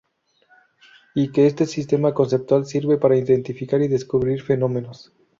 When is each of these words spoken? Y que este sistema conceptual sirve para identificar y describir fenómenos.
Y 1.13 1.31
que 1.31 1.45
este 1.45 1.67
sistema 1.67 2.11
conceptual 2.15 2.65
sirve 2.65 2.97
para 2.97 3.15
identificar 3.17 3.79
y 3.83 3.87
describir 3.87 4.41
fenómenos. 4.41 5.13